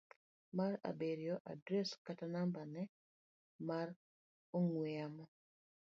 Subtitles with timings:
[0.57, 1.35] mar abiriyo.
[1.51, 2.81] Adres kata nambane
[3.67, 3.87] mar
[4.57, 5.25] ong'we yamo